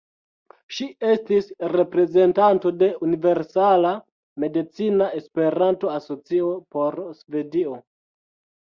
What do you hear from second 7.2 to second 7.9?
Svedio.